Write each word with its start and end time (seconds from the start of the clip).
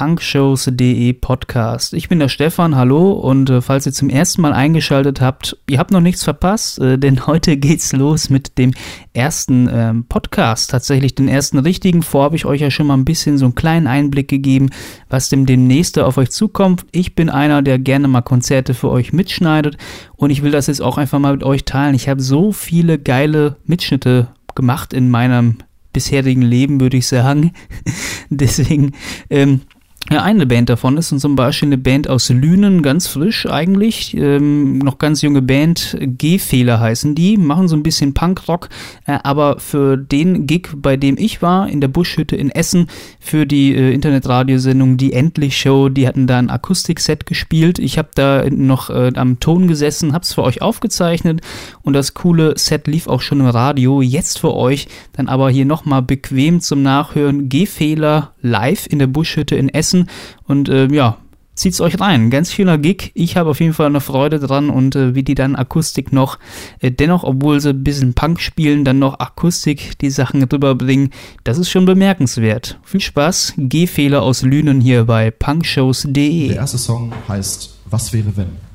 punkshows.de 0.00 1.12
Podcast. 1.12 1.92
Ich 1.92 2.08
bin 2.08 2.20
der 2.20 2.30
Stefan, 2.30 2.74
hallo 2.74 3.12
und 3.12 3.50
äh, 3.50 3.60
falls 3.60 3.84
ihr 3.84 3.92
zum 3.92 4.08
ersten 4.08 4.40
Mal 4.40 4.54
eingeschaltet 4.54 5.20
habt, 5.20 5.58
ihr 5.68 5.78
habt 5.78 5.90
noch 5.90 6.00
nichts 6.00 6.24
verpasst, 6.24 6.78
äh, 6.78 6.96
denn 6.96 7.26
heute 7.26 7.58
geht's 7.58 7.92
los 7.92 8.30
mit 8.30 8.56
dem 8.56 8.72
ersten 9.12 9.68
ähm, 9.70 10.06
Podcast, 10.08 10.70
tatsächlich 10.70 11.16
den 11.16 11.28
ersten 11.28 11.58
richtigen. 11.58 12.02
Vor 12.02 12.24
habe 12.24 12.36
ich 12.36 12.46
euch 12.46 12.62
ja 12.62 12.70
schon 12.70 12.86
mal 12.86 12.94
ein 12.94 13.04
bisschen 13.04 13.36
so 13.36 13.44
einen 13.44 13.54
kleinen 13.54 13.86
Einblick 13.86 14.28
gegeben, 14.28 14.70
was 15.10 15.28
dem 15.28 15.44
demnächst 15.44 15.98
auf 15.98 16.16
euch 16.16 16.30
zukommt. 16.30 16.86
Ich 16.92 17.14
bin 17.14 17.28
einer, 17.28 17.60
der 17.60 17.78
gerne 17.78 18.08
mal 18.08 18.22
Konzerte 18.22 18.72
für 18.72 18.88
euch 18.88 19.12
mitschneidet 19.12 19.76
und 20.16 20.30
ich 20.30 20.42
will 20.42 20.50
das 20.50 20.68
jetzt 20.68 20.80
auch 20.80 20.96
einfach 20.96 21.18
mal 21.18 21.34
mit 21.34 21.44
euch 21.44 21.66
teilen. 21.66 21.94
Ich 21.94 22.08
habe 22.08 22.22
so 22.22 22.52
viele 22.52 22.98
geile 22.98 23.56
Mitschnitte 23.66 24.28
gemacht 24.54 24.94
in 24.94 25.10
meinem 25.10 25.58
bisherigen 25.92 26.42
Leben, 26.42 26.80
würde 26.80 26.96
ich 26.96 27.06
sagen. 27.06 27.52
Deswegen, 28.30 28.92
ähm, 29.28 29.60
ja, 30.08 30.24
eine 30.24 30.44
Band 30.44 30.68
davon 30.68 30.96
ist 30.96 31.16
zum 31.20 31.36
Beispiel 31.36 31.68
eine 31.68 31.78
Band 31.78 32.08
aus 32.08 32.30
Lünen, 32.30 32.82
ganz 32.82 33.06
frisch 33.06 33.46
eigentlich, 33.46 34.16
ähm, 34.16 34.78
noch 34.78 34.98
ganz 34.98 35.22
junge 35.22 35.40
Band, 35.40 35.96
G-Fehler 36.00 36.80
heißen 36.80 37.14
die, 37.14 37.36
machen 37.36 37.68
so 37.68 37.76
ein 37.76 37.84
bisschen 37.84 38.12
Punkrock, 38.12 38.70
äh, 39.06 39.18
aber 39.22 39.60
für 39.60 39.96
den 39.96 40.48
Gig, 40.48 40.70
bei 40.74 40.96
dem 40.96 41.16
ich 41.16 41.42
war, 41.42 41.68
in 41.68 41.80
der 41.80 41.86
Buschhütte 41.86 42.34
in 42.34 42.50
Essen, 42.50 42.88
für 43.20 43.46
die 43.46 43.72
äh, 43.72 43.92
Internetradiosendung 43.92 44.96
Die 44.96 45.12
Endlich 45.12 45.56
Show, 45.56 45.88
die 45.88 46.08
hatten 46.08 46.26
da 46.26 46.38
ein 46.38 46.50
Akustikset 46.50 47.24
gespielt. 47.26 47.78
Ich 47.78 47.96
habe 47.96 48.08
da 48.14 48.44
noch 48.50 48.90
äh, 48.90 49.12
am 49.14 49.38
Ton 49.38 49.68
gesessen, 49.68 50.12
habe 50.12 50.24
es 50.24 50.34
für 50.34 50.42
euch 50.42 50.60
aufgezeichnet 50.60 51.40
und 51.82 51.92
das 51.92 52.14
coole 52.14 52.58
Set 52.58 52.88
lief 52.88 53.06
auch 53.06 53.20
schon 53.20 53.38
im 53.38 53.46
Radio. 53.46 54.02
Jetzt 54.02 54.40
für 54.40 54.56
euch 54.56 54.88
dann 55.12 55.28
aber 55.28 55.50
hier 55.50 55.66
nochmal 55.66 56.02
bequem 56.02 56.60
zum 56.60 56.82
Nachhören 56.82 57.48
G-Fehler 57.48 58.32
live 58.42 58.86
in 58.88 58.98
der 58.98 59.06
Buschhütte 59.06 59.54
in 59.54 59.68
Essen 59.68 59.89
lassen. 59.90 60.08
Und 60.46 60.68
äh, 60.68 60.86
ja, 60.92 61.18
zieht's 61.54 61.80
euch 61.80 62.00
rein. 62.00 62.30
Ganz 62.30 62.52
schöner 62.52 62.78
Gig. 62.78 63.10
Ich 63.14 63.36
habe 63.36 63.50
auf 63.50 63.60
jeden 63.60 63.74
Fall 63.74 63.86
eine 63.86 64.00
Freude 64.00 64.38
dran 64.38 64.70
und 64.70 64.96
äh, 64.96 65.14
wie 65.14 65.22
die 65.22 65.34
dann 65.34 65.56
Akustik 65.56 66.12
noch, 66.12 66.38
äh, 66.80 66.90
dennoch, 66.90 67.24
obwohl 67.24 67.60
sie 67.60 67.70
ein 67.70 67.84
bisschen 67.84 68.14
Punk 68.14 68.40
spielen, 68.40 68.84
dann 68.84 68.98
noch 68.98 69.18
Akustik 69.18 69.98
die 69.98 70.10
Sachen 70.10 70.42
rüberbringen. 70.42 71.10
Das 71.44 71.58
ist 71.58 71.70
schon 71.70 71.84
bemerkenswert. 71.84 72.78
Viel 72.82 73.00
Spaß. 73.00 73.54
G-Fehler 73.56 74.22
aus 74.22 74.42
Lünen 74.42 74.80
hier 74.80 75.04
bei 75.04 75.30
punkshows.de. 75.30 76.48
Der 76.48 76.56
erste 76.56 76.78
Song 76.78 77.12
heißt 77.28 77.74
Was 77.90 78.12
wäre 78.12 78.36
wenn? 78.36 78.70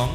Song. 0.00 0.10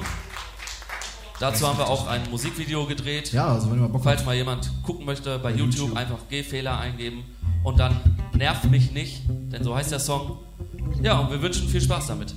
Dazu 1.40 1.68
haben 1.68 1.78
wir 1.78 1.88
auch 1.88 2.08
ein 2.08 2.28
Musikvideo 2.32 2.88
gedreht. 2.88 3.32
Ja, 3.34 3.50
also 3.50 3.70
wenn 3.70 3.78
ihr 3.78 3.82
mal 3.82 3.90
Bock 3.90 4.04
Falls 4.04 4.26
mal 4.26 4.34
jemand 4.34 4.72
gucken 4.82 5.06
möchte, 5.06 5.38
bei 5.38 5.52
YouTube, 5.52 5.76
YouTube 5.76 5.98
einfach 5.98 6.18
Gehfehler 6.28 6.80
eingeben 6.80 7.24
und 7.64 7.80
dann 7.80 8.00
nervt 8.34 8.64
mich 8.72 8.92
nicht, 8.94 9.22
denn 9.28 9.64
so 9.64 9.76
heißt 9.76 9.92
der 9.92 10.00
Song. 10.00 10.40
Ja, 11.04 11.20
und 11.20 11.30
wir 11.30 11.40
wünschen 11.40 11.68
viel 11.68 11.82
Spaß 11.82 12.08
damit. 12.08 12.34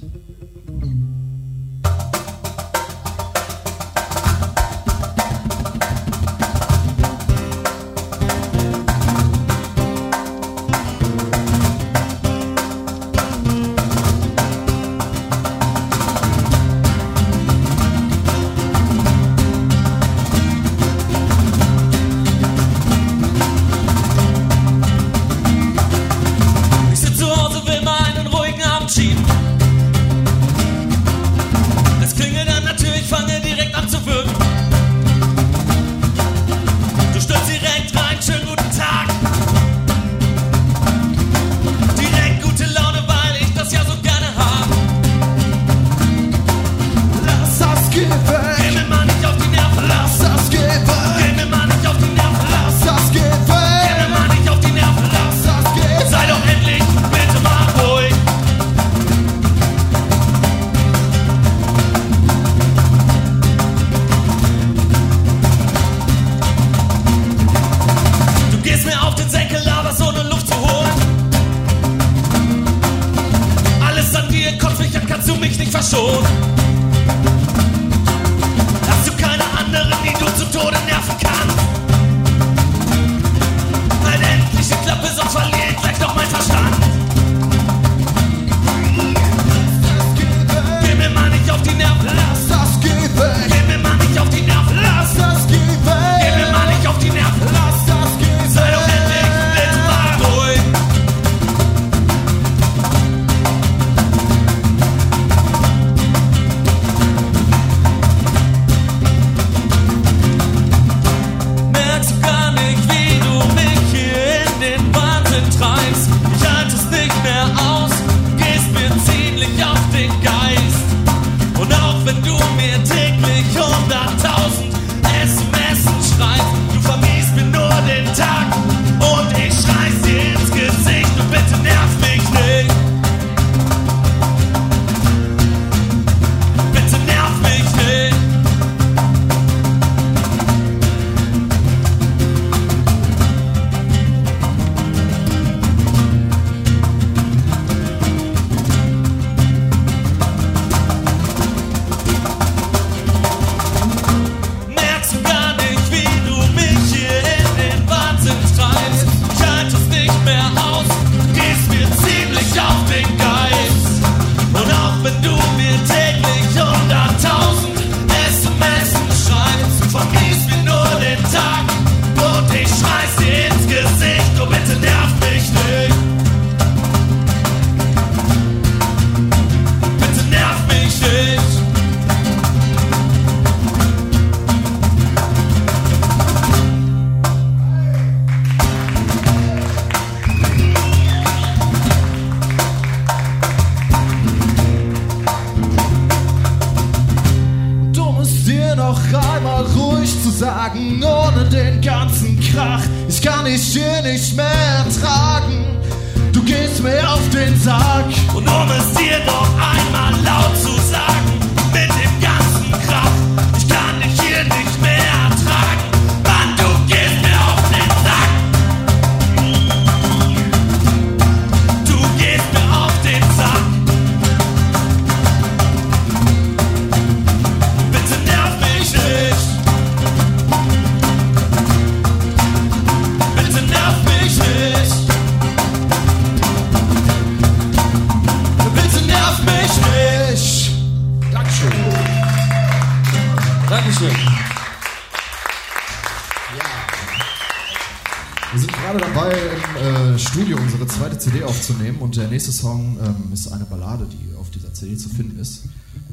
CD 251.19 251.43
aufzunehmen 251.43 251.99
und 251.99 252.17
der 252.17 252.29
nächste 252.29 252.53
Song 252.53 252.97
ähm, 253.03 253.33
ist 253.33 253.51
eine 253.53 253.65
Ballade, 253.65 254.07
die 254.07 254.37
auf 254.37 254.51
dieser 254.51 254.73
CD 254.73 254.97
zu 254.97 255.09
finden 255.09 255.39
ist. 255.39 255.65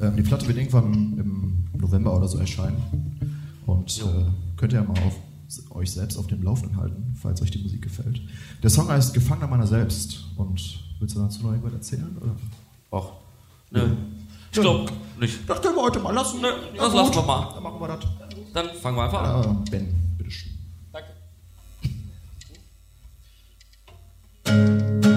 Ähm, 0.01 0.15
die 0.15 0.23
Platte 0.23 0.47
wird 0.47 0.57
irgendwann 0.57 1.17
im 1.17 1.79
November 1.79 2.15
oder 2.15 2.27
so 2.27 2.37
erscheinen 2.37 2.81
und 3.65 3.99
äh, 3.99 4.25
könnt 4.57 4.73
ihr 4.73 4.79
ja 4.81 4.85
mal 4.85 4.97
auf, 5.03 5.15
euch 5.71 5.91
selbst 5.91 6.17
auf 6.17 6.27
dem 6.27 6.43
Laufenden 6.43 6.77
halten, 6.77 7.15
falls 7.21 7.41
euch 7.41 7.51
die 7.51 7.61
Musik 7.61 7.81
gefällt. 7.81 8.21
Der 8.63 8.69
Song 8.69 8.89
heißt 8.89 9.13
Gefangener 9.13 9.47
meiner 9.47 9.67
selbst 9.67 10.25
und 10.35 10.79
willst 10.99 11.15
du 11.15 11.19
dazu 11.19 11.43
noch 11.43 11.51
irgendwas 11.51 11.73
erzählen? 11.73 12.17
Oder? 12.19 12.35
Ach, 12.91 13.11
ne. 13.71 13.79
Ja. 13.79 13.91
Ich 14.51 14.61
glaube 14.61 14.91
nicht. 15.19 15.49
Das 15.49 15.61
können 15.61 15.75
wir 15.75 15.83
heute 15.83 15.99
mal 15.99 16.13
lassen. 16.13 16.39
Ne, 16.39 16.47
das 16.77 16.93
lassen 16.93 17.13
wir 17.13 17.23
mal. 17.23 17.51
Dann 17.53 17.63
machen 17.63 17.79
wir 17.79 17.87
das. 17.89 18.05
Dann 18.53 18.67
fangen 18.81 18.97
wir 18.97 19.03
einfach 19.03 19.21
an. 19.21 19.43
Ja, 19.43 19.63
ben. 19.69 20.04
Música 24.47 25.14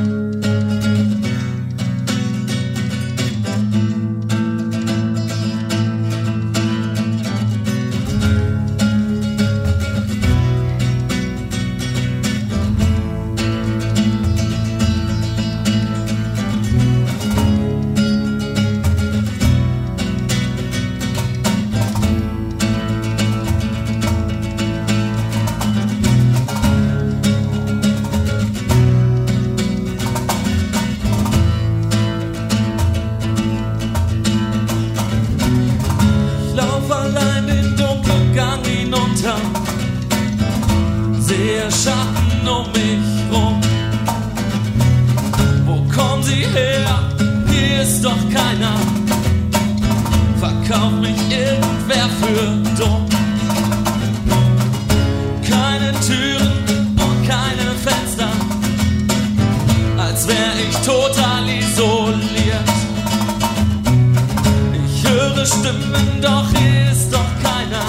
andere 65.38 65.46
Stimmen, 65.46 66.20
doch 66.20 66.48
hier 66.50 66.90
ist 66.90 67.12
doch 67.12 67.30
keiner. 67.42 67.84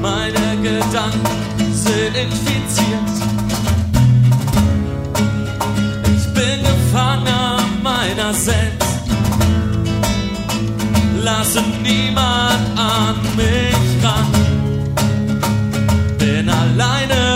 Meine 0.00 0.56
Gedanken 0.62 1.74
sind 1.74 2.14
infiziert. 2.16 3.10
Ich 6.16 6.34
bin 6.34 6.62
Gefangener 6.62 7.58
meiner 7.82 8.32
selbst. 8.32 8.88
Lasse 11.22 11.62
niemand 11.82 12.78
an 12.78 13.16
mich 13.36 14.04
ran. 14.04 14.26
Bin 16.18 16.48
alleine 16.48 17.29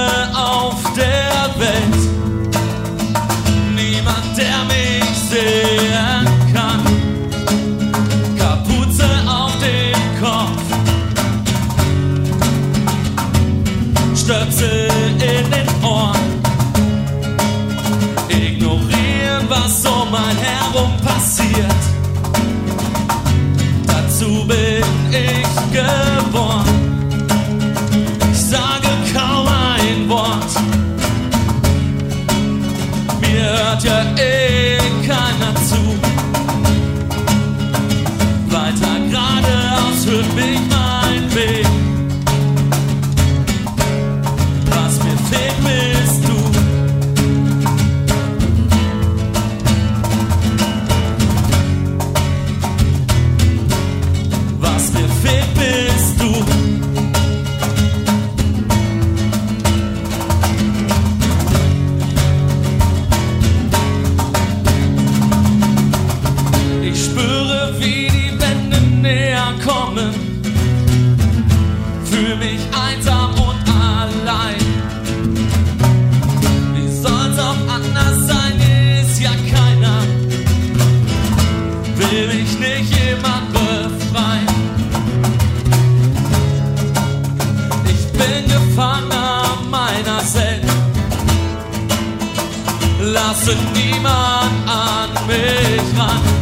Krishna. 95.45 96.34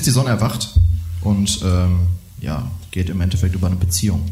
Bis 0.00 0.06
die 0.06 0.12
Sonne 0.12 0.30
erwacht 0.30 0.80
und 1.20 1.60
ähm, 1.62 2.06
ja, 2.40 2.70
geht 2.90 3.10
im 3.10 3.20
Endeffekt 3.20 3.54
über 3.54 3.66
eine 3.66 3.76
Beziehung. 3.76 4.24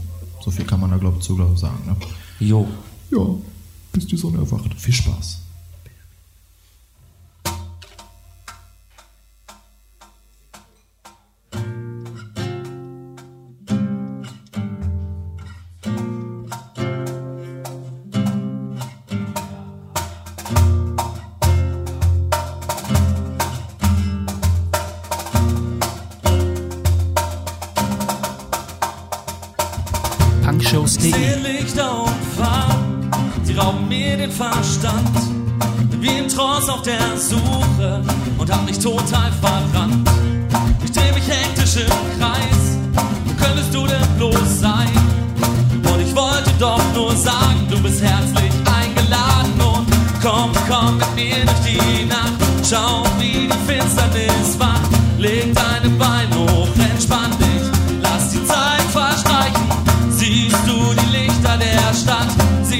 So 0.43 0.51
viel 0.51 0.65
kann 0.65 0.81
man 0.81 0.91
da, 0.91 0.97
glaube 0.97 1.19
ich, 1.19 1.25
zu 1.25 1.37
glaub 1.37 1.59
sagen. 1.59 1.77
Ne? 1.85 1.95
Jo. 2.41 2.67
Ja, 3.11 3.27
bis 3.93 4.07
die 4.07 4.17
Sonne 4.17 4.39
erwacht. 4.39 4.73
Viel 4.79 4.95
Spaß. 4.95 5.43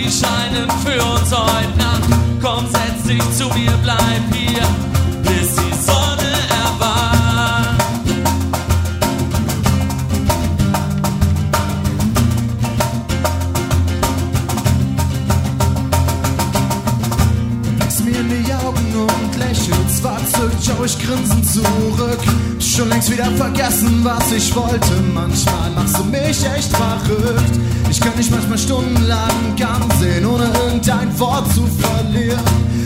Sie 0.09 0.25
scheinen 0.25 0.71
für 0.83 1.05
uns 1.05 1.31
heute 1.31 1.77
Nacht. 1.77 2.09
Komm, 2.41 2.67
setz 2.67 3.07
dich 3.07 3.37
zu 3.37 3.45
mir, 3.49 3.73
bleib 3.83 4.23
hier, 4.33 4.63
bis 5.23 5.55
die 5.55 5.75
Sonne 5.85 6.33
erwacht. 6.65 7.77
Blickst 17.77 18.05
mir 18.05 18.19
in 18.19 18.29
die 18.31 18.53
Augen 18.55 18.95
und 18.97 19.39
lächelst, 19.39 20.01
verzückt 20.01 20.65
schau 20.65 20.85
ich 20.85 20.99
grinsend 20.99 21.47
zurück. 21.51 22.21
Schon 22.61 22.89
längst 22.89 23.11
wieder 23.11 23.31
vergessen, 23.33 24.01
was 24.05 24.33
ich 24.33 24.57
wollte. 24.57 25.03
Manchmal 25.13 25.71
machst 25.73 25.99
du 25.99 26.05
mich 26.05 26.47
echt 26.57 26.75
verrückt. 26.75 27.68
Ich 27.91 28.01
kann 28.01 28.15
dich 28.17 28.31
manchmal 28.31 28.59
stundenlang 28.59 29.57
ansehen, 29.59 30.27
ohne 30.27 30.45
irgendein 30.65 31.19
Wort 31.19 31.51
zu 31.55 31.67
verlieren. 31.67 32.39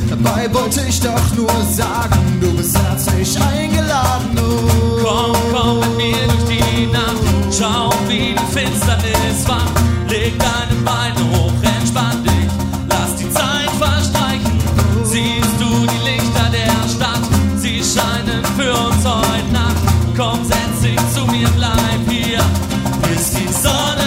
Dabei 0.09 0.53
wollte 0.55 0.83
ich 0.89 1.01
doch 1.01 1.35
nur 1.37 1.51
sagen, 1.71 2.39
du 2.41 2.53
bist 2.57 2.79
herzlich 2.79 3.37
eingeladen. 3.41 4.39
Oh. 4.39 5.03
Komm, 5.03 5.37
komm 5.53 5.81
mit 5.81 5.97
mir 5.97 6.27
durch 6.29 6.57
die 6.57 6.87
Nacht. 6.87 7.17
Schau, 7.51 7.91
wie 8.09 8.35
die 8.35 8.53
Finsternis 8.53 9.49
wacht. 9.49 9.73
Leg 10.09 10.39
deine 10.39 10.81
Beine 10.85 11.37
hoch, 11.37 11.53
entspann 11.79 12.23
dich. 12.23 12.51
Lass 12.89 13.17
die 13.17 13.31
Zeit 13.31 13.71
verstreichen. 13.79 14.59
Siehst 15.03 15.57
du 15.59 15.87
die 15.87 16.11
Lichter 16.11 16.49
der 16.53 16.89
Stadt? 16.89 17.23
Sie 17.57 17.83
scheinen 17.83 18.45
für 18.57 18.73
uns 18.73 19.05
heute 19.05 19.53
Nacht. 19.53 19.77
Komm, 20.17 20.45
setz 20.45 20.83
dich 20.83 21.01
zu 21.15 21.27
mir, 21.27 21.49
bleib 21.57 22.09
hier, 22.09 22.41
bis 23.03 23.31
die 23.31 23.49
Sonne 23.53 24.02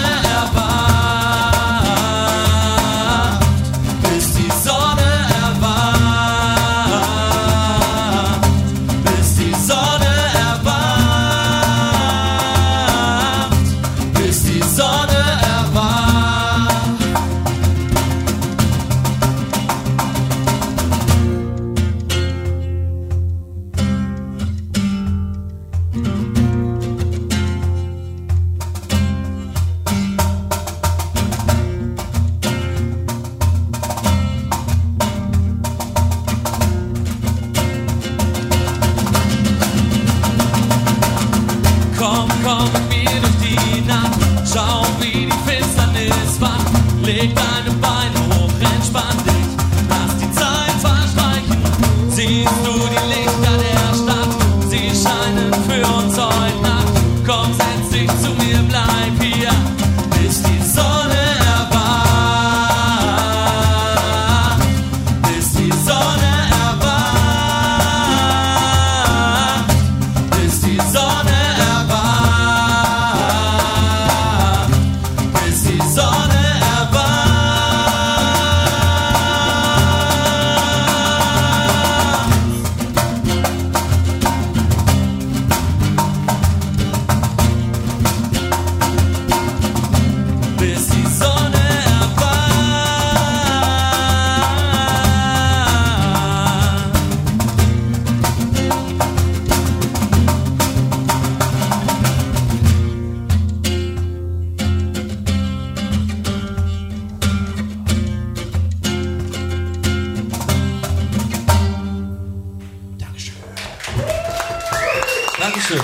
Dankeschön. 115.46 115.78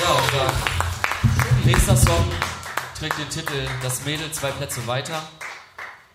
Ja, 0.00 0.14
unser 0.14 1.66
nächster 1.66 1.94
Song 1.94 2.24
trägt 2.98 3.18
den 3.18 3.28
Titel 3.28 3.68
Das 3.82 4.06
Mädel 4.06 4.32
zwei 4.32 4.50
Plätze 4.50 4.86
weiter. 4.86 5.22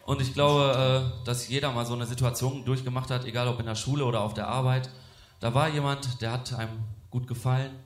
Und 0.08 0.24
ich 0.24 0.34
glaube, 0.34 1.14
äh, 1.22 1.24
dass 1.24 1.50
jeder 1.50 1.72
mal 1.72 1.86
so 1.86 1.94
eine 1.94 2.08
Situation 2.08 2.66
durchgemacht 2.66 3.12
hat, 3.12 3.26
egal 3.26 3.48
ob 3.48 3.60
in 3.60 3.68
der 3.68 3.76
Schule 3.76 4.06
oder 4.06 4.22
auf 4.22 4.34
der 4.34 4.48
Arbeit. 4.48 4.90
Da 5.40 5.54
war 5.54 5.70
jemand, 5.70 6.20
der 6.24 6.32
hat 6.32 6.52
einem 6.54 6.80
gut 7.12 7.28
gefallen. 7.28 7.78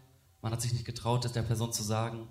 Man 0.41 0.53
hat 0.53 0.61
sich 0.61 0.71
nicht 0.71 0.85
getraut, 0.85 1.25
das 1.25 1.33
der 1.33 1.41
Person 1.41 1.73
zu 1.73 1.83
sagen. 1.83 2.29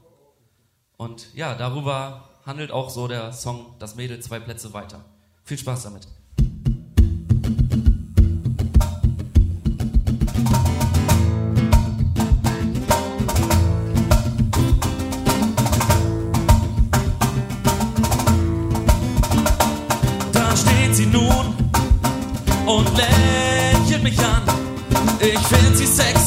Und 0.96 1.34
ja, 1.34 1.54
darüber 1.56 2.30
handelt 2.46 2.70
auch 2.72 2.88
so 2.88 3.06
der 3.06 3.34
Song 3.34 3.74
Das 3.78 3.96
Mädel 3.96 4.20
zwei 4.20 4.40
Plätze 4.40 4.72
weiter. 4.72 5.04
Viel 5.44 5.58
Spaß 5.58 5.82
damit. 5.82 6.08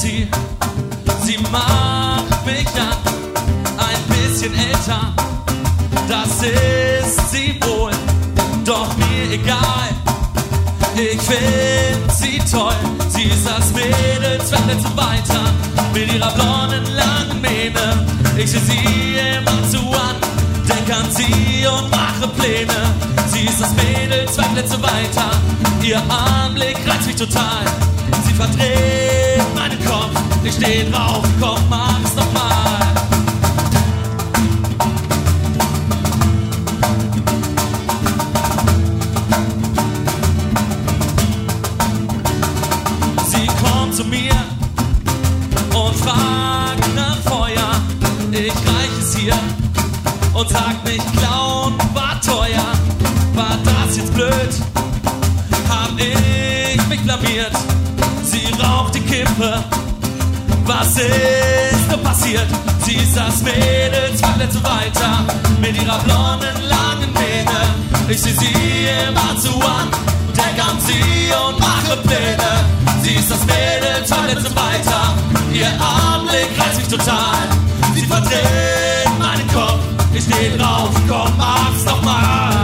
Sie 0.03 0.27
sie 1.23 1.37
macht 1.49 2.45
mich 2.45 2.67
an. 2.75 2.97
bisschen 4.09 4.53
älter, 4.53 5.13
das 6.09 6.41
ist 6.41 7.31
sie 7.31 7.57
wohl, 7.61 7.91
doch 8.65 8.89
mir 8.97 9.31
egal. 9.31 9.89
Ich 10.95 11.21
find 11.21 12.11
sie 12.11 12.37
toll, 12.51 12.75
sie 13.07 13.23
ist 13.23 13.47
das 13.47 13.71
Mädel, 13.71 14.41
zwei 14.43 14.57
weiter, 15.01 15.43
mit 15.93 16.13
ihrer 16.13 16.31
blonden 16.31 16.85
langen 17.01 17.41
Mähne. 17.41 18.05
Ich 18.35 18.51
seh 18.51 18.59
sie 18.59 19.17
immer 19.37 19.59
zu 19.71 19.79
an, 19.79 20.17
denk 20.67 20.97
an 20.99 21.09
sie 21.11 21.65
und 21.65 21.89
mache 21.91 22.27
Pläne. 22.37 22.81
Sie 23.27 23.45
ist 23.45 23.61
das 23.61 23.71
Mädel, 23.75 24.27
zwei 24.27 24.43
weiter, 24.81 25.29
ihr 25.81 26.01
Anblick 26.09 26.77
reizt 26.85 27.07
mich 27.07 27.15
total. 27.15 27.63
Sie 28.25 28.33
verdreht 28.33 29.55
meinen 29.55 29.83
Kopf, 29.85 30.19
ich 30.43 30.53
steh 30.53 30.89
drauf, 30.91 31.23
komm, 31.39 31.59
mach's 31.69 32.15
nochmal. 32.15 32.53
Sie 43.27 43.47
kommt 43.63 43.95
zu 43.95 44.03
mir 44.05 44.33
und 45.73 45.95
fragt 45.95 46.95
nach 46.95 47.17
Feuer. 47.23 47.71
Ich 48.31 48.53
reich 48.53 48.99
es 49.01 49.15
hier 49.15 49.37
und 50.33 50.49
sag 50.49 50.83
nicht 50.85 51.02
Was 60.65 60.95
ist 60.97 61.91
da 61.91 61.97
passiert? 61.97 62.47
Sie 62.85 62.95
ist 62.95 63.15
das 63.15 63.41
Mädel, 63.41 64.15
zwei 64.15 64.29
Plätze 64.29 64.63
weiter, 64.63 65.25
mit 65.59 65.75
ihrer 65.75 65.99
blonden 65.99 66.61
langen 66.69 67.11
Mähne. 67.13 67.59
Ich 68.07 68.21
seh 68.21 68.31
sie 68.31 68.53
immer 69.07 69.39
zu 69.39 69.49
an, 69.49 69.89
denk 70.35 70.67
an 70.67 70.79
sie 70.79 71.33
und 71.47 71.59
mache 71.59 71.97
Pläne. 72.03 72.51
Sie 73.01 73.15
ist 73.15 73.29
das 73.29 73.39
Mädel, 73.45 74.05
zwei 74.05 74.23
Plätze 74.27 74.55
weiter, 74.55 75.13
ihr 75.51 75.67
Anblick 75.67 76.49
reizt 76.57 76.77
mich 76.77 76.87
total. 76.87 77.35
Sie 77.93 78.05
verdreht 78.05 79.19
meinen 79.19 79.47
Kopf, 79.53 79.79
ich 80.13 80.23
steh 80.23 80.57
drauf, 80.57 80.89
komm, 81.07 81.31
mach's 81.37 81.85
doch 81.85 82.01
mal. 82.03 82.62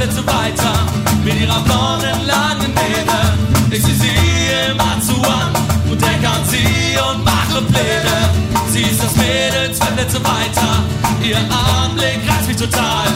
Zwei 0.00 0.06
Plätze 0.06 0.26
weiter, 0.28 0.72
mit 1.22 1.38
ihrer 1.38 1.60
blonden 1.60 2.26
langen 2.26 2.72
Mähne. 2.72 3.36
Ich 3.70 3.82
sehe 3.82 3.94
sie 3.94 4.70
immer 4.70 4.98
zu 5.02 5.12
an 5.28 5.52
und 5.90 6.00
denk 6.00 6.24
an 6.24 6.42
sie 6.46 6.96
und 6.96 7.22
mache 7.22 7.60
Pläne. 7.60 8.30
Sie 8.70 8.80
ist 8.80 9.04
das 9.04 9.14
Mädel, 9.16 9.74
zwei 9.74 9.90
Plätze 9.90 10.18
weiter, 10.24 10.82
ihr 11.22 11.36
Anblick 11.36 12.18
reizt 12.26 12.48
mich 12.48 12.56
total. 12.56 13.08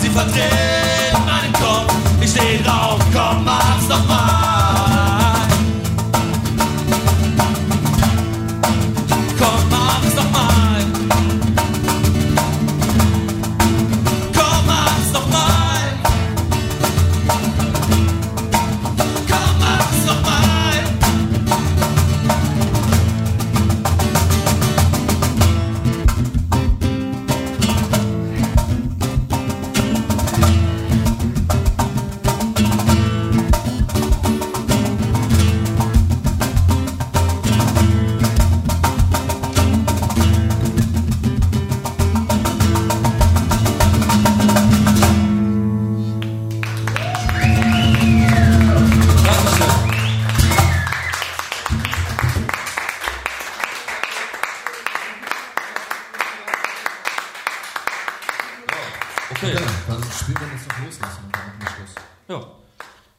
Sie 0.00 0.08
verdreht 0.08 1.14
meinen 1.24 1.52
Kopf, 1.52 1.94
ich 2.20 2.30
steh 2.30 2.60
drauf, 2.64 2.98
komm, 3.12 3.44
mach's 3.44 3.86
doch 3.88 4.04
mal. 4.08 4.93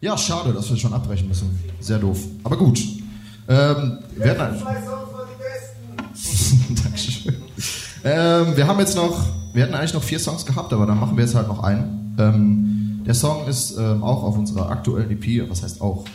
Ja, 0.05 0.15
schade, 0.15 0.53
dass 0.53 0.69
wir 0.69 0.77
schon 0.77 0.93
abbrechen 0.93 1.27
müssen. 1.27 1.59
Sehr 1.79 1.97
doof. 1.97 2.19
Aber 2.43 2.57
gut. 2.57 2.77
Ähm, 3.47 3.97
wir 4.15 4.29
hatten 4.29 4.41
ein- 4.41 4.63
Dankeschön. 6.83 7.33
Ähm, 8.03 8.55
wir 8.55 8.67
haben 8.67 8.79
jetzt 8.79 8.95
noch, 8.95 9.25
wir 9.53 9.63
hätten 9.63 9.73
eigentlich 9.73 9.95
noch 9.95 10.03
vier 10.03 10.19
Songs 10.19 10.45
gehabt, 10.45 10.71
aber 10.73 10.85
dann 10.85 10.99
machen 10.99 11.17
wir 11.17 11.23
jetzt 11.23 11.33
halt 11.33 11.47
noch 11.47 11.63
einen. 11.63 12.15
Ähm, 12.19 13.01
der 13.03 13.15
Song 13.15 13.47
ist 13.47 13.75
ähm, 13.79 14.03
auch 14.03 14.21
auf 14.21 14.37
unserer 14.37 14.69
aktuellen 14.69 15.09
EP, 15.09 15.49
was 15.49 15.63
heißt 15.63 15.81
auch? 15.81 16.05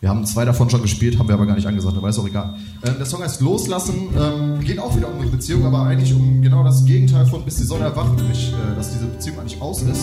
Wir 0.00 0.08
haben 0.08 0.26
zwei 0.26 0.44
davon 0.44 0.68
schon 0.68 0.82
gespielt, 0.82 1.20
haben 1.20 1.28
wir 1.28 1.36
aber 1.36 1.46
gar 1.46 1.54
nicht 1.54 1.68
angesagt, 1.68 1.96
aber 1.96 2.08
ist 2.08 2.18
auch 2.18 2.26
egal. 2.26 2.56
Ähm, 2.84 2.94
der 2.98 3.06
Song 3.06 3.22
heißt 3.22 3.40
Loslassen, 3.40 4.08
ähm, 4.18 4.58
geht 4.64 4.80
auch 4.80 4.96
wieder 4.96 5.06
um 5.08 5.20
eine 5.20 5.30
Beziehung, 5.30 5.64
aber 5.64 5.84
eigentlich 5.84 6.12
um 6.12 6.42
genau 6.42 6.64
das 6.64 6.84
Gegenteil 6.84 7.26
von 7.26 7.44
bis 7.44 7.58
die 7.58 7.64
Sonne 7.64 7.84
erwacht, 7.84 8.16
nämlich, 8.16 8.52
äh, 8.52 8.74
dass 8.76 8.90
diese 8.92 9.06
Beziehung 9.06 9.38
eigentlich 9.38 9.60
aus 9.62 9.82
ist. 9.82 10.02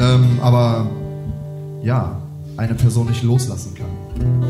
Ähm, 0.00 0.38
aber 0.40 0.86
ja, 1.82 2.20
eine 2.56 2.74
Person 2.74 3.08
nicht 3.08 3.22
loslassen 3.22 3.74
kann. 3.74 3.86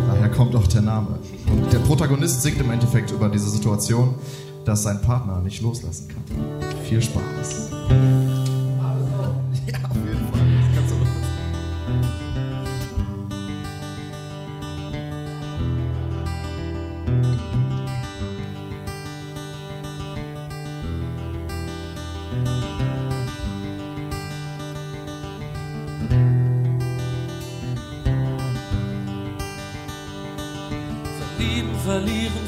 Daher 0.09 0.29
kommt 0.29 0.55
auch 0.57 0.67
der 0.67 0.83
Name. 0.83 1.19
Und 1.51 1.73
der 1.73 1.79
Protagonist 1.79 2.43
singt 2.43 2.61
im 2.61 2.71
Endeffekt 2.71 3.11
über 3.11 3.29
diese 3.29 3.49
Situation, 3.49 4.15
dass 4.65 4.83
sein 4.83 5.01
Partner 5.03 5.41
nicht 5.41 5.63
loslassen 5.63 6.09
kann. 6.09 6.23
Viel 6.85 7.01
Spaß. 7.01 7.71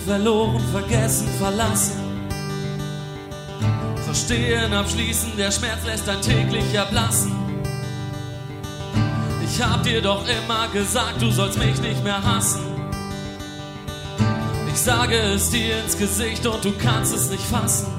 Verloren, 0.04 0.62
vergessen, 0.70 1.28
verlassen. 1.38 2.00
Verstehen, 4.04 4.72
abschließen, 4.72 5.36
der 5.36 5.50
Schmerz 5.50 5.84
lässt 5.86 6.08
ein 6.08 6.20
täglich 6.20 6.74
erblassen. 6.74 7.32
Ich 9.44 9.62
hab 9.62 9.82
dir 9.82 10.02
doch 10.02 10.24
immer 10.26 10.68
gesagt, 10.68 11.20
du 11.20 11.30
sollst 11.30 11.58
mich 11.58 11.80
nicht 11.80 12.02
mehr 12.04 12.22
hassen. 12.22 12.62
Ich 14.72 14.80
sage 14.80 15.16
es 15.16 15.50
dir 15.50 15.78
ins 15.82 15.96
Gesicht 15.96 16.46
und 16.46 16.64
du 16.64 16.72
kannst 16.72 17.14
es 17.14 17.30
nicht 17.30 17.44
fassen. 17.44 17.93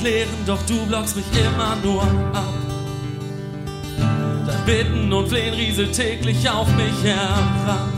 Erklären, 0.00 0.28
doch 0.46 0.62
du 0.66 0.86
blockst 0.86 1.16
mich 1.16 1.26
immer 1.32 1.76
nur 1.82 2.02
ab. 2.02 2.54
Dein 4.46 4.64
Bitten 4.64 5.12
und 5.12 5.28
Flehen 5.28 5.54
rieselt 5.54 5.94
täglich 5.94 6.48
auf 6.48 6.68
mich 6.76 7.04
heran. 7.04 7.92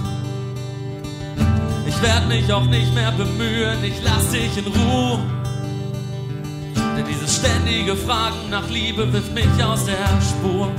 Ich 1.86 2.02
werd 2.02 2.28
mich 2.28 2.52
auch 2.52 2.64
nicht 2.64 2.92
mehr 2.94 3.12
bemühen, 3.12 3.84
ich 3.84 3.94
lass 4.02 4.30
dich 4.30 4.56
in 4.56 4.66
Ruhe. 4.66 5.20
Denn 6.74 7.04
dieses 7.08 7.36
ständige 7.36 7.96
Fragen 7.96 8.50
nach 8.50 8.68
Liebe 8.68 9.12
wirft 9.12 9.32
mich 9.32 9.64
aus 9.64 9.84
der 9.84 10.20
Spur. 10.20 10.70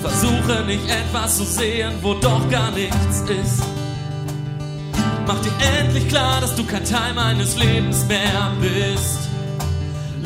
Versuche 0.00 0.64
nicht 0.64 0.88
etwas 0.88 1.36
zu 1.36 1.44
sehen, 1.44 1.92
wo 2.00 2.14
doch 2.14 2.48
gar 2.50 2.70
nichts 2.72 3.20
ist. 3.28 3.62
Mach 5.26 5.40
dir 5.40 5.52
endlich 5.78 6.08
klar, 6.08 6.40
dass 6.40 6.56
du 6.56 6.64
kein 6.64 6.84
Teil 6.84 7.14
meines 7.14 7.56
Lebens 7.56 8.04
mehr 8.06 8.50
bist. 8.60 9.31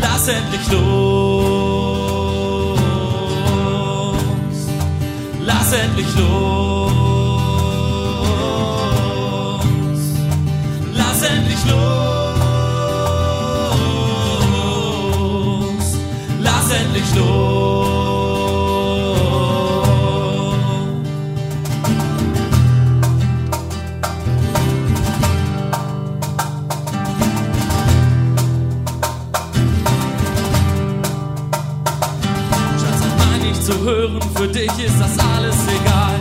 Lass 0.09 0.29
endlich 0.29 0.71
los. 0.71 1.99
Lass 5.45 5.73
endlich 5.73 6.15
los. 6.17 6.93
Lass 10.95 11.23
endlich 11.23 11.65
los. 11.65 11.87
Lass 16.41 16.71
endlich 16.71 17.15
los. 17.17 17.86
Hören, 34.09 34.21
für 34.35 34.49
dich 34.49 34.71
ist 34.79 34.99
das 35.01 35.19
alles 35.19 35.57
egal. 35.81 36.15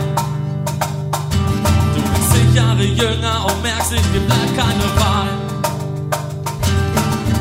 Du 1.94 2.02
bist 2.02 2.32
zig 2.32 2.54
Jahre 2.54 2.82
jünger 2.82 3.46
und 3.46 3.62
merkst, 3.62 3.92
ich 3.92 4.00
dir 4.12 4.20
bleibt 4.20 4.56
keine 4.56 4.86
Wahl. 5.00 5.28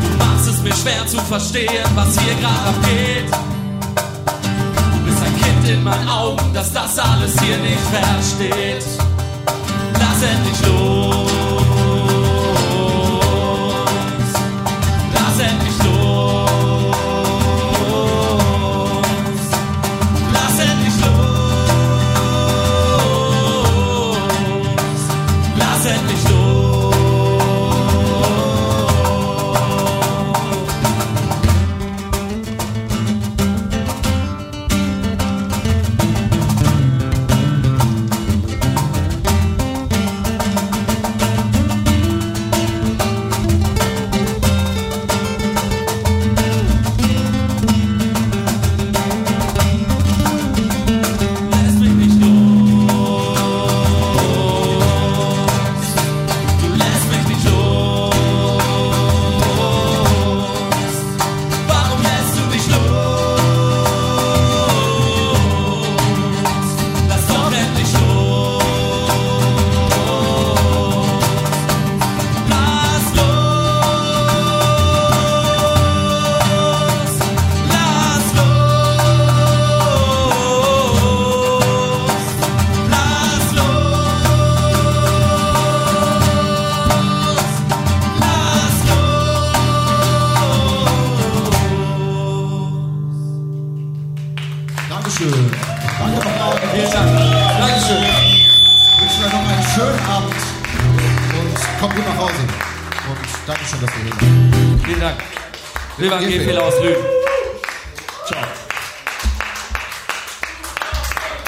Du 0.01 0.25
machst 0.25 0.47
es 0.47 0.61
mir 0.61 0.73
schwer 0.73 1.07
zu 1.07 1.17
verstehen, 1.21 1.85
was 1.95 2.17
hier 2.19 2.35
gerade 2.35 2.69
abgeht. 2.69 3.31
Du 4.93 5.05
bist 5.05 5.23
ein 5.23 5.41
Kind 5.41 5.69
in 5.69 5.83
meinen 5.83 6.07
Augen, 6.07 6.53
das 6.53 6.71
das 6.71 6.97
alles 6.99 7.39
hier 7.39 7.57
nicht 7.57 7.79
versteht. 7.91 8.85
Lass 9.93 10.21
endlich 10.21 10.67
los. 10.67 11.34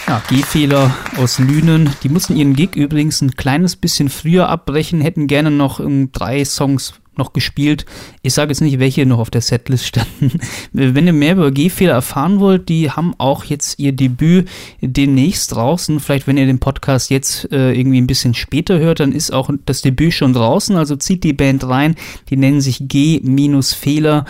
Ja, 0.07 0.21
G-Fehler 0.29 0.95
aus 1.17 1.37
Lünen. 1.37 1.89
Die 2.01 2.07
mussten 2.07 2.37
ihren 2.37 2.55
Gig 2.55 2.75
übrigens 2.75 3.21
ein 3.21 3.31
kleines 3.31 3.75
bisschen 3.75 4.07
früher 4.07 4.47
abbrechen, 4.47 5.01
hätten 5.01 5.27
gerne 5.27 5.51
noch 5.51 5.81
drei 6.13 6.45
Songs 6.45 6.93
noch 7.17 7.33
gespielt. 7.33 7.85
Ich 8.21 8.33
sage 8.33 8.51
jetzt 8.51 8.61
nicht, 8.61 8.79
welche 8.79 9.05
noch 9.05 9.19
auf 9.19 9.29
der 9.29 9.41
Setlist 9.41 9.85
standen. 9.85 10.39
Wenn 10.71 11.07
ihr 11.07 11.13
mehr 11.13 11.33
über 11.33 11.51
G-Fehler 11.51 11.93
erfahren 11.93 12.39
wollt, 12.39 12.69
die 12.69 12.91
haben 12.91 13.13
auch 13.17 13.43
jetzt 13.45 13.79
ihr 13.79 13.91
Debüt 13.91 14.47
demnächst 14.81 15.55
draußen. 15.55 15.99
Vielleicht, 15.99 16.27
wenn 16.27 16.37
ihr 16.37 16.45
den 16.45 16.59
Podcast 16.59 17.09
jetzt 17.09 17.51
äh, 17.51 17.73
irgendwie 17.73 17.99
ein 17.99 18.07
bisschen 18.07 18.33
später 18.33 18.79
hört, 18.79 18.99
dann 18.99 19.11
ist 19.11 19.31
auch 19.33 19.49
das 19.65 19.81
Debüt 19.81 20.13
schon 20.13 20.33
draußen. 20.33 20.75
Also 20.75 20.95
zieht 20.95 21.23
die 21.23 21.33
Band 21.33 21.67
rein. 21.67 21.95
Die 22.29 22.37
nennen 22.37 22.61
sich 22.61 22.87
g-fehler.de 22.87 24.27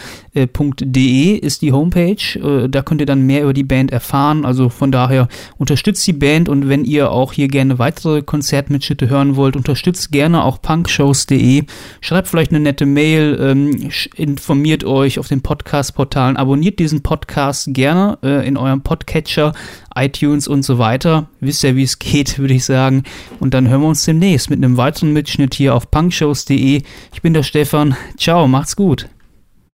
ist 1.38 1.62
die 1.62 1.72
Homepage. 1.72 2.40
Äh, 2.40 2.70
da 2.70 2.82
könnt 2.82 3.02
ihr 3.02 3.08
dann 3.08 3.26
mehr 3.26 3.44
über 3.44 3.54
die 3.54 3.64
Band 3.64 3.92
erfahren. 3.92 4.46
Also 4.46 4.70
von 4.70 4.92
daher 4.92 5.28
unterstützt 5.58 6.06
die 6.08 6.14
Band 6.14 6.50
und 6.50 6.70
wenn 6.70 6.86
ihr 6.86 7.12
auch 7.12 7.34
hier 7.34 7.48
gerne 7.48 7.80
weitere 7.80 8.22
Konzertmitschnitte 8.22 9.10
hören 9.10 9.36
wollt, 9.36 9.56
unterstützt 9.56 10.12
gerne 10.12 10.44
auch 10.44 10.62
punkshows.de. 10.62 11.64
Schreibt 12.02 12.28
vielleicht 12.28 12.52
eine 12.52 12.60
nette 12.60 12.77
Mail, 12.86 13.38
ähm, 13.42 13.90
informiert 14.16 14.84
euch 14.84 15.20
auf 15.20 15.28
den 15.28 15.42
Podcast-Portalen, 15.42 16.38
abonniert 16.38 16.80
diesen 16.80 17.02
Podcast 17.02 17.74
gerne 17.74 18.18
äh, 18.24 18.48
in 18.48 18.58
eurem 18.58 18.82
Podcatcher, 18.82 19.54
iTunes 19.96 20.48
und 20.48 20.64
so 20.64 20.78
weiter. 20.78 21.28
Wisst 21.40 21.64
ja, 21.64 21.76
wie 21.76 21.84
es 21.84 22.00
geht, 22.00 22.38
würde 22.40 22.54
ich 22.54 22.66
sagen. 22.66 23.04
Und 23.40 23.54
dann 23.54 23.68
hören 23.68 23.82
wir 23.82 23.88
uns 23.88 24.06
demnächst 24.06 24.50
mit 24.50 24.64
einem 24.64 24.78
weiteren 24.78 25.14
Mitschnitt 25.14 25.56
hier 25.56 25.76
auf 25.76 25.90
punkshows.de. 25.92 26.82
Ich 27.14 27.22
bin 27.22 27.34
der 27.34 27.44
Stefan. 27.44 27.96
Ciao, 28.18 28.48
macht's 28.48 28.76
gut. 28.76 29.08